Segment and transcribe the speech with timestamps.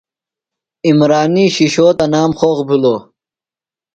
[0.87, 3.01] عمرانی شِشو تنام خوخ بِھلوۡ۔